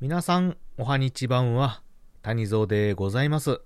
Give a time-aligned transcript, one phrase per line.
[0.00, 1.82] 皆さん、おはにちばんは、
[2.22, 3.60] 谷蔵でございます。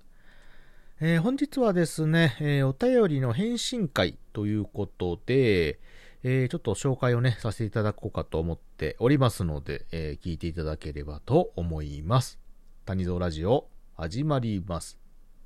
[0.99, 5.79] えー、本日はですね、えー、お便りの返信会ということで、
[6.23, 12.37] えー、ちょっと紹介をね、させていただこうかと思っておりますので、え聞いていただければと思います。
[12.83, 14.99] 谷蔵ラジオ、始まります。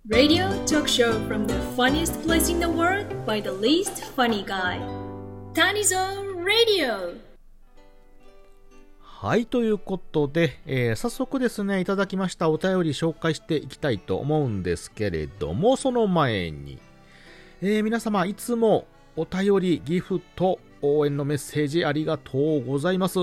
[0.10, 4.80] Radio talk show from the funniest place in the world by the least funny guy.
[5.54, 6.00] 谷蔵
[6.44, 7.29] Radio!
[9.22, 16.80] はい、ということで、えー、早速ですね、いただきましたお便り紹介していきたいと思うんですけれども、その前に、
[17.62, 23.20] えー、皆様、いつもお便り、ギフト、応援のメッセージありがとうございます。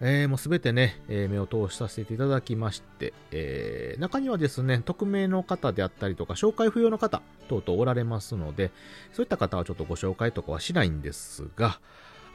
[0.00, 8.72] えー、もうすべてね、えー、目を通しさせていただきまして、えー、中にはですね、匿名の方であったりとか、紹介不要の方等々おられますので、
[9.12, 11.78] そういった方はちょっとご紹介とかはしないんですが、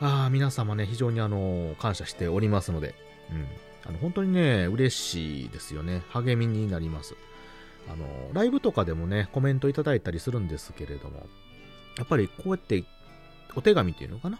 [0.02, 2.96] ああ皆様ね、非常にあの、感謝しておりますので、
[3.32, 3.46] うん。
[3.86, 6.04] あの、本当にね、嬉しいですよね。
[6.10, 7.16] 励みになります。
[7.92, 11.28] あの、ライブとかでもね、コメントいただいたりするんですけれども、
[11.98, 12.84] やっぱりこうやって
[13.56, 14.40] お手紙っていうのかな？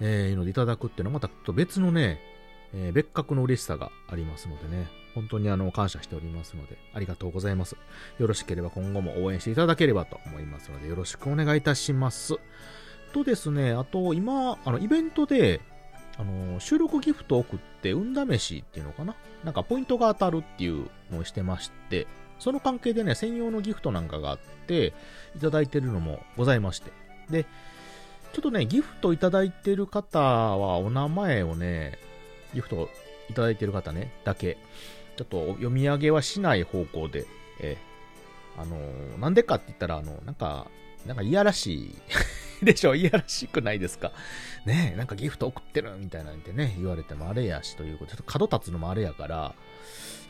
[0.00, 2.20] えー、いうのでいただくっていうのはまた別のね、
[2.74, 7.76] えー、別格の嬉しさがありますのでね、本当にあの、感謝しておりますので、ありがとうございます。
[8.18, 12.34] よろしければ今後も応援していただければと思いますので、よろしくお願いいたします。
[13.12, 15.60] とですね、あと今、あの、イベントで、
[16.18, 19.14] あの、収録ギフト送って、運試しっていうのかな？
[19.44, 22.06] なんかポイントが当たるっていうのをしてまして、
[22.38, 24.92] その関係でね、専用のギフトなんかがあって、
[25.36, 26.92] いただいてるのもございまして。
[27.30, 27.44] で、
[28.32, 31.98] ちょっとね、ギフトいただいてる方は、お名前をね、
[32.54, 32.88] ギフト
[33.30, 34.58] いただいてる方ね、だけ、
[35.16, 37.26] ちょっと読み上げはしない方向で、
[37.60, 37.76] え
[38.56, 38.76] あの
[39.18, 40.66] なんでかって言ったら、あの、なんか、
[41.06, 41.94] なんかいやらしい
[42.62, 44.12] でしょいやらしくないですか
[44.64, 49.54] ねえ、なんかギフト送ってるみたいなんてね、言われてもあれやしということで、ちょっと角立つのもあれやから、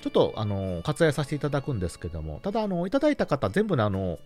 [0.02, 4.18] ちょっと、あの、割愛させていただくんですけども、ただ、あの、いただいた方全部ね、あの、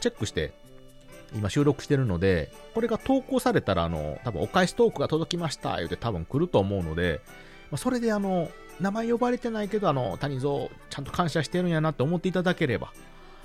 [0.00, 0.52] チェックして、
[1.34, 7.20] 今収録してるので、これが投稿されたら、あの、多分お返しトークが届きました、言うて多分来ると思うので、
[7.70, 8.50] まあ、それであの、
[8.80, 12.92] 名前呼ばれてないけど、あの、谷蔵、ちゃんと感謝してるんやなって思っていただければ、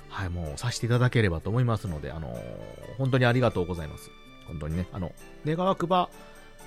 [0.08, 4.10] はい、もうさせていただければと思いますので、あのー、本当にありがとうございます。
[4.46, 5.12] 本当にね、あの、
[5.44, 6.08] 願わくば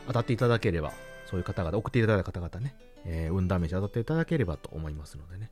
[0.07, 0.94] 当たっていただければ、
[1.25, 2.75] そういう方々、送っていただいた方々ね、
[3.06, 5.50] えー、運試し当たっていただければと思いますのでね。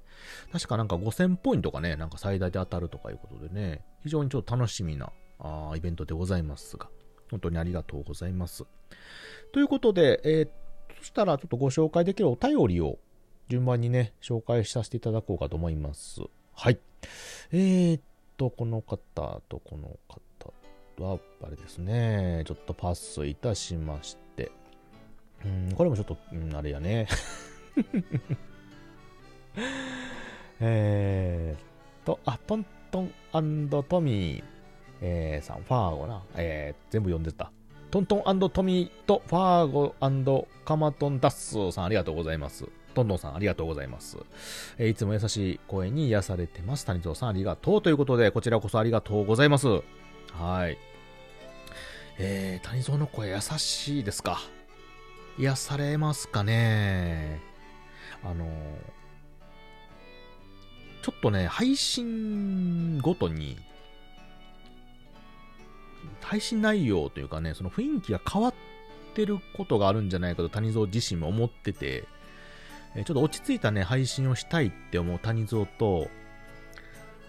[0.52, 6.90] 確かなんか5000ポイントがね、なんか最大で当たるとかいうことでね、非常にちょっと楽しみなあイベントでございますが、
[7.32, 8.66] 本当にありがとうございます。
[9.52, 10.50] ということで、えー、
[11.00, 13.00] そしたらちょっとご紹介できるお便りを
[13.48, 16.22] 順番にね、紹介させていただこうかと思います。
[16.62, 16.80] はい。
[17.54, 18.02] えー、っ
[18.36, 20.52] と、この方とこの方
[21.02, 24.52] は、あれですね、ちょっとパスいたしまして、
[25.46, 27.08] うん、これもちょっと、うん、あれやね。
[30.60, 34.44] えーと、あ、トントントミー、
[35.00, 37.54] えー、さん、ファーゴな、えー、全部読んでた。
[37.92, 39.72] トントントミーとファー
[40.24, 42.68] ゴカマトンダッソーさんありがとうございます。
[42.94, 44.18] トントンさんありがとうございます。
[44.78, 46.86] えー、いつも優しい声に癒されてます。
[46.86, 49.68] 谷蔵さんありがとうということで、こちらこそありがとうございます。
[50.34, 50.78] はい。
[52.20, 54.40] えー、谷蔵の声優しいですか？
[55.40, 57.40] 癒されますかね？
[58.24, 58.50] あのー、
[61.02, 63.58] ちょっとね、配信ごとに、
[66.30, 68.54] 配信内容というかね、その雰囲気が変わっ
[69.16, 72.08] てることがあるんじゃないかと谷蔵自身も思ってて、
[72.96, 76.08] えちょっと落ち着いたね、配信をしたいって思う谷蔵と、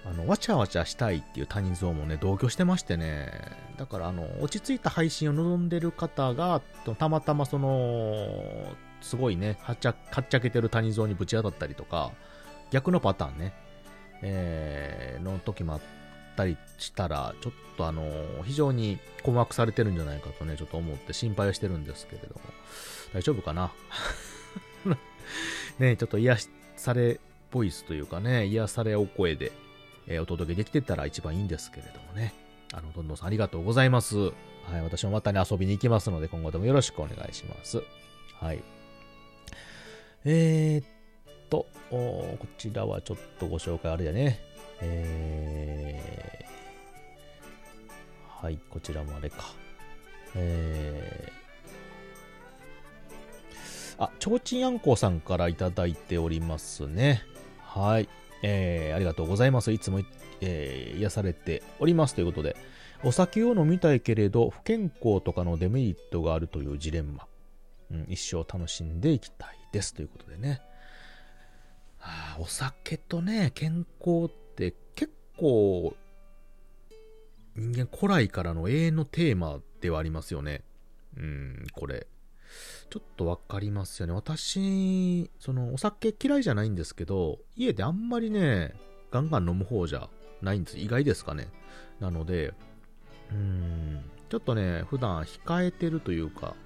[0.04, 3.32] あの、わちゃわちゃしたいっていう谷蔵もね、同居してましてね、
[3.78, 6.60] だからあの、落ち着いた配信を望んでる方が、
[6.98, 12.12] たまたまその、すごいね、はっちゃ、はっちゃけてる谷蔵にぶち当たったりとか、
[12.70, 13.54] 逆のパターンね、
[14.20, 15.80] えー、の時もあっ
[16.40, 18.02] たりしたら、ちょっとあの、
[18.44, 22.40] 非常に困惑されてるんじゃないかとね、ちょっと思って心配をしてるんですけれども、
[23.12, 23.72] 大丈夫かな？
[25.78, 26.36] ね、ちょっと癒
[26.76, 27.20] され
[27.50, 29.52] ボイスというかね、癒されお声で、
[30.06, 32.32] えー、お届けできてたら一番いいんですけれどもね。
[32.72, 34.16] あの、どんどんさんありがとうございます。
[34.16, 34.30] は
[34.76, 37.82] い、私もまたね、遊びに行きますので、今後ともよろしくお願いします。
[38.40, 38.62] はい。
[40.24, 40.86] えー、っ
[41.48, 44.40] と、こちらはちょっとご紹介あれやね。
[44.82, 49.54] えー、はい、こちらもあれか。
[50.34, 57.22] えー、あ、ちょうちんあんこさんからいただいておりますね。
[57.58, 58.08] はい。
[58.42, 59.72] えー、ありがとうございます。
[59.72, 60.00] いつも、
[60.40, 62.56] えー、癒されておりますということで、
[63.02, 67.26] お酒を飲みたいけれど、不健康とかのデメリットがあるというジレンマ。
[67.90, 70.62] うん、一生楽しんでいきたいですということでね。
[72.00, 74.30] あお酒とね、健康っ
[74.60, 75.96] て結構、
[77.56, 80.62] 人間古来からの永遠のテーマではありますよね。
[81.16, 82.06] うん、これ。
[82.90, 84.12] ちょっとわかりますよね。
[84.12, 88.74] 私、その、お酒嫌いじゃないんですけど、家であんまりね、
[89.10, 90.08] ガンガン飲む方じゃ
[90.42, 90.78] ないんです。
[90.78, 91.48] 意外ですかね。
[92.00, 92.52] なので、
[93.30, 96.56] うん、ちょっとね、普段控えてるというか、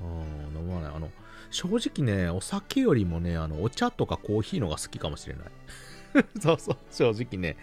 [0.00, 0.04] う
[0.56, 0.94] ん、飲まない。
[0.94, 1.10] あの、
[1.50, 5.44] 正直ね、お酒よりもね、あの、お茶とかコーヒーのが好きかもしれない。
[6.40, 7.56] そうそう、正直ね、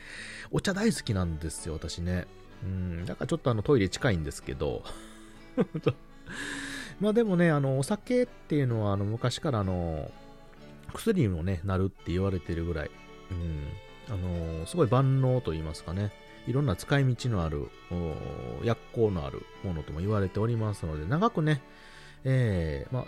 [0.51, 2.27] お茶大好きなんですよ、私ね。
[2.63, 4.83] うん、だからちょっとあの、トイレ近いんですけど、
[6.99, 10.11] まあでもね、あの、お酒っていうのは、あの、昔からあの、
[10.93, 12.91] 薬にもね、なるって言われてるぐらい、
[13.31, 16.11] うん、あの、すごい万能と言いますかね、
[16.47, 17.69] いろんな使い道のある、
[18.63, 21.61] 薬効のあるものとも言われておりますので、長くね、
[22.23, 23.05] えー、まあ、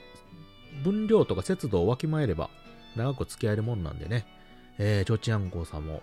[0.84, 2.50] 分量とか節度をわきまえれば、
[2.96, 4.26] 長く付き合えるもんなんでね、
[4.80, 6.02] えー、ちょちあんこさんも、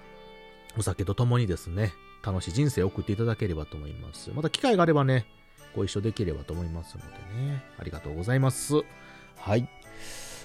[0.78, 4.31] お酒と共にですね、楽しい人生を送っていただければと思います。
[4.34, 5.26] また機会があればね、
[5.75, 7.08] ご一緒できればと思いますので
[7.43, 7.64] ね。
[7.78, 8.75] ありがとうございます。
[9.37, 9.69] はい。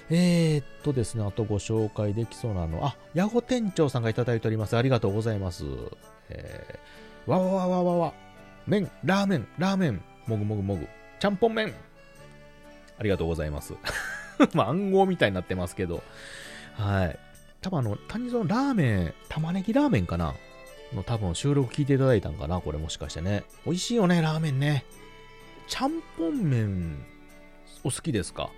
[0.09, 4.77] えー、っとですね、あとご紹介できそうなの、あ、ヤホ店長さんがいただいております。
[4.77, 5.65] ありがとうございます。
[6.29, 8.13] えー、わわわわわわ、
[8.65, 10.87] 麺、ラーメン、ラーメン、もぐもぐもぐ、
[11.19, 11.73] ちゃんぽん麺。
[12.97, 13.73] ありがとうございます。
[14.53, 16.03] まあ、暗号みたいになってますけど、
[16.73, 17.19] はい。
[17.61, 20.33] 多分あの、谷蔵ラーメン、玉ねぎラーメンかな？
[20.93, 22.59] の多分収録聞いていただいたんかな？
[22.59, 23.43] これもしかしてね。
[23.65, 24.83] 美味しいよね、ラーメンね。
[25.67, 27.05] ちゃんぽん麺、
[27.83, 28.49] お好きですか？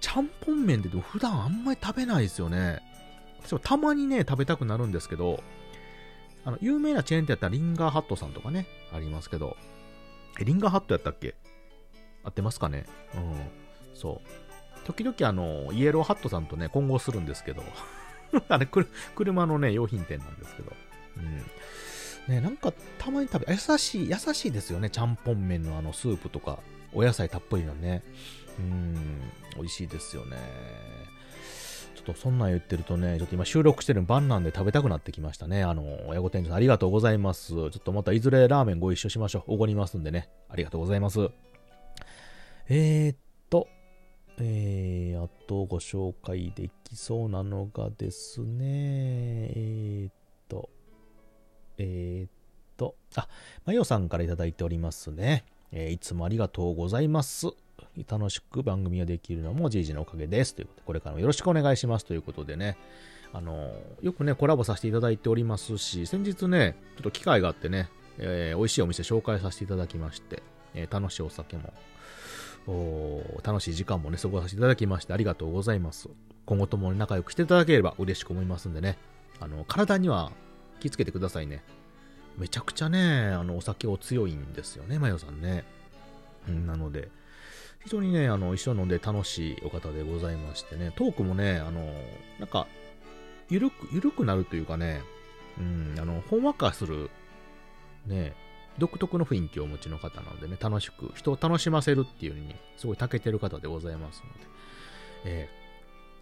[0.00, 2.80] ちゃんぽん麺って普段あんまり食べないですよね。
[3.44, 5.42] 私もたまにね、食べたくなるんですけど、
[6.44, 9.56] あの、有名なチェーン店やったらリンガーハットさんとかね、ありますけど、
[10.40, 11.34] え、リンガーハットやったっけ？
[12.22, 12.86] 合ってますかね？
[13.14, 13.34] うん。
[13.94, 14.86] そう。
[14.86, 17.62] 時々あの、イエローハットさんとね、混合するんですけど、
[18.48, 18.68] あれ、
[19.14, 20.72] 車のね、用品店なんですけど、
[21.16, 22.34] うん。
[22.34, 24.90] ね、なんかたまに食べ、優しい、優しいですよね。
[24.90, 26.58] ちゃんぽん麺のあのスープとか、
[26.92, 28.02] お野菜たっぷりのね。
[28.58, 29.20] うん、
[29.56, 30.36] 美味しいですよね。
[31.94, 35.62] ちょっとそんなん言ってるとね、ちょっと今収録してる晩なんで食べたくなってきましたね。
[35.62, 37.48] あの、親御店長さんありがとうございます。
[37.48, 39.54] ちょっとまたいずれラーメンご一緒しましょう。
[39.54, 40.30] おごりますんでね。
[40.48, 41.30] ありがとうございます。
[42.68, 43.16] えー、っ
[43.50, 43.68] と、
[44.38, 50.12] えー、あとご紹介できそうなのがですね、えー、っ
[50.48, 50.70] と、
[51.78, 52.30] えー、っ
[52.76, 53.28] と、あ、
[53.64, 55.44] まよさんから頂いておりますね。
[55.72, 57.48] えー、いつもありがとうございます。
[58.08, 60.54] 楽しく番組ができるのもじいじのおかげです。
[60.54, 62.76] ということで、これからもよろしくお願いしますということでね。
[63.32, 70.42] あの、よくね、コラボさせていただいておりますし、先日ね、ちょっと機会があってね、えー、美味しいお店紹介させていただきまして、
[70.74, 71.72] えー、楽しいお酒も、
[73.42, 76.08] 楽しい時間もね、過ごさせていただきまして、ありがとうございます。
[76.46, 78.98] 今後とも仲良くしていただければ嬉しく思いますんでね、
[79.40, 80.32] あの、体には
[80.80, 81.62] 気をつけてくださいね。
[82.38, 85.64] めちゃくちゃね、あの、お酒お強いんですよね、マヨさんね。
[86.48, 87.08] うん、なので、
[87.84, 91.92] 非常にね、あの、一緒に飲んで楽しいお方でございましてね、トークもね、あの、
[92.38, 92.66] なんか、
[93.48, 95.02] ゆるく、ゆるくなるというかね、
[95.58, 97.10] うん、あの、ほんわかする、
[98.06, 98.34] ね、
[98.78, 104.38] 独特の雰囲気をお持ちの方なのでね、楽しく、人を楽しませるっていうのに、すごい長けてる方でございますので、
[105.24, 105.48] え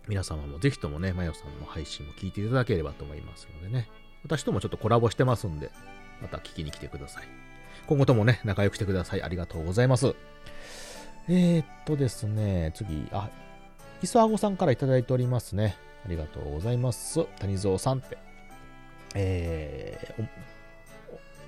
[0.05, 3.89] ー、皆様もぜひともね、マヨさんの配信も聞いていただければと思いますのでね、
[4.23, 5.71] 私ともちょっとコラボしてますんで、
[6.23, 7.25] また聞きに来てください。
[7.87, 9.23] 今後ともね、仲良くしてください。
[9.23, 10.15] ありがとうございます。
[11.29, 13.31] えー、っとですね、次、あ、
[14.03, 15.77] 磯あごさんから頂いておりますね。
[16.05, 17.25] ありがとうございます。
[17.39, 18.19] 谷蔵さんって。
[19.15, 20.29] えー、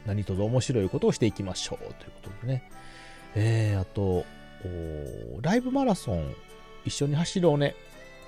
[0.06, 1.78] 何卒面白いことをしていきましょう。
[1.78, 2.70] ということでね。
[3.34, 4.24] えー、あと、
[5.42, 6.34] ライブマラソン
[6.84, 7.74] 一緒に走ろうね。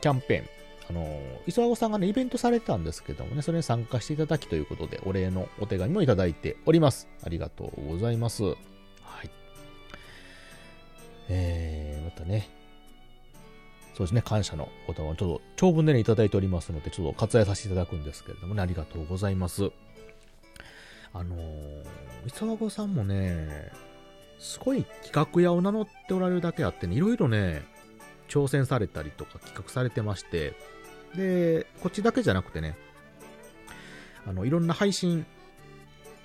[0.00, 0.48] キャンペーン。
[0.90, 7.08] あの、磯和子さんがね、イベントされてたんですけどもね、それに参加していただきということで、お礼のお手紙もいただいております。
[7.24, 8.44] ありがとうございます。
[8.44, 8.56] はい。
[11.28, 12.48] えー、またね、
[13.94, 19.70] そうですね、感謝の言葉をちょっと長文でね、いただいておりますので、ちょっと割愛させていただくんですけれどもね、ありがとうございます。
[21.18, 21.82] あのー、
[22.26, 23.72] 磯和子さんもね、
[24.38, 27.64] すごい企画屋を名乗っておられるだけあってね、いろいろね、
[28.28, 30.54] 挑戦されたりとか企画されてまして、
[31.16, 32.76] で、こっちだけじゃなくてね、
[34.28, 35.26] あの、いろんな配信、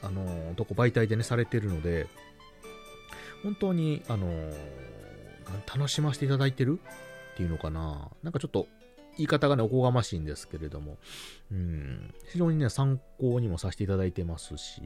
[0.04, 2.08] あの、どこ媒体でね、されてるので、
[3.42, 4.28] 本当に、あの、
[5.76, 6.80] 楽しませていただいてる
[7.34, 8.12] っていうのかな。
[8.22, 8.68] なんかちょっと、
[9.18, 10.98] 言い方がね、おこがましいんですけれども、
[11.52, 14.82] うん、非常にね、参考にもさせていただいてますし、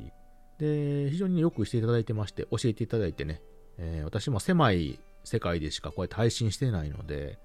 [0.60, 3.42] で、非常に、ね、よくしていただいてまして、教えていただいてね、
[3.78, 7.38] えー、私も狭い世界でしかこうやって配信してないので、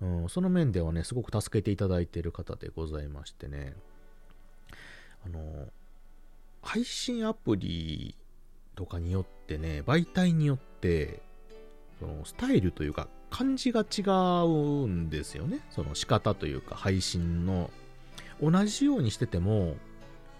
[0.00, 3.74] うん、その面ではね、すごく助けていただいている方でございましてね、
[5.26, 5.68] あの、
[6.62, 8.14] 配信アプリ
[8.76, 11.20] とかによってね、媒体によって、
[11.98, 14.02] そのスタイルというか、感じが違
[14.46, 15.60] うんですよね。
[15.70, 17.70] その仕方というか、配信の。
[18.40, 19.76] 同じようにしてても、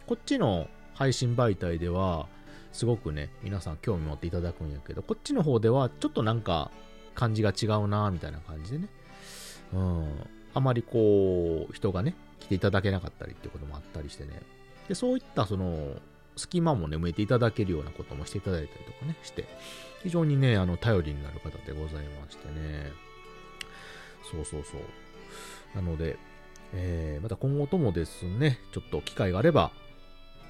[0.06, 2.26] こっちの配信媒体では、
[2.72, 6.70] すごくね、皆さん興味持っていただくんやけど、こっちの方ではちょっとなんか
[7.14, 8.88] 感じが違うなみたいな感じでね。
[9.72, 10.28] うん。
[10.54, 14.42] あまりこう、人がね、来ていただけなかったりってこともあったりしてね。
[14.88, 15.96] で、そういったその、
[16.38, 19.44] 隙間もね、埋めていただけるようなこともしていただいたりとかね、して、
[20.02, 22.92] 非常にね、あの、頼りになる方でございましてね。
[24.30, 24.80] そうそうそう。
[25.74, 26.18] なので、
[26.72, 29.72] えー、また今後ともですね、ちょっと機会があれば、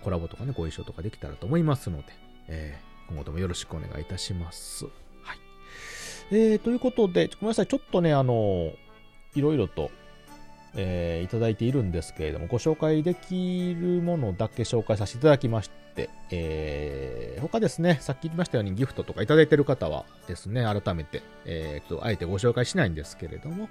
[0.03, 2.05] コラボとかね、ご一緒とかできたらと思いますので、
[2.49, 4.85] えー、今後ともよろしくお願いいたします。
[4.85, 5.39] はい。
[6.31, 8.73] えー、ということで、ごめんなさい、ちょっとね、あの、
[9.35, 9.91] いろいろと、
[10.81, 23.69] えーいただいているんですけれども、ご紹介できるものだけ紹介させていただきまして、えー他ですね、さっき言いましたようにギフトとかいただいている方はですね、改めて、えー、とあえてご紹介しないんですけれども、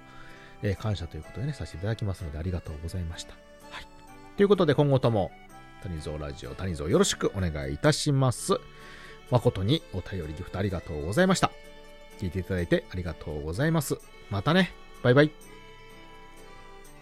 [0.62, 3.32] えー感謝ということでね、させていただきますので、ありがとうございました。
[3.70, 3.86] はい。
[4.36, 5.30] ということで、今後とも、
[5.82, 8.58] 谷蔵ラジオ、谷蔵よろしくお願いいたします。
[9.30, 11.50] 誠にお便りギフトありがとうございました。
[12.18, 13.96] 聞いていただいてありがとうございます。
[14.30, 14.72] またね。
[15.02, 15.57] バイバイ。